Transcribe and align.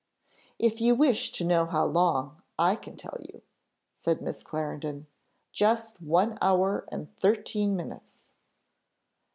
"If 0.57 0.81
you 0.81 0.95
wish 0.95 1.31
to 1.33 1.43
know 1.43 1.67
how 1.67 1.85
long, 1.85 2.41
I 2.57 2.75
can 2.75 2.97
tell 2.97 3.17
you," 3.19 3.43
said 3.93 4.19
Miss 4.19 4.41
Clarendon; 4.41 5.05
"just 5.51 6.01
one 6.01 6.39
hour 6.41 6.85
and 6.91 7.15
thirteen 7.17 7.75
minutes." 7.75 8.31